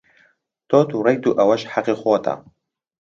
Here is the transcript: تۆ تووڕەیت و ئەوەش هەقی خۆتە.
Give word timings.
تۆ 0.69 0.79
تووڕەیت 0.89 1.23
و 1.25 1.35
ئەوەش 1.39 1.61
هەقی 1.73 1.95
خۆتە. 2.01 2.35